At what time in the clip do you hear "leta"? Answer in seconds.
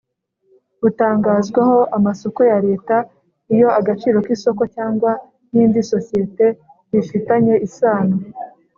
2.67-2.95